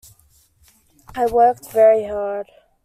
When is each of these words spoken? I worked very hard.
I 1.13 1.27
worked 1.27 1.69
very 1.71 2.05
hard. 2.05 2.47